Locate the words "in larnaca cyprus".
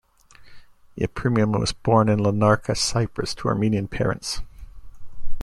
2.09-3.35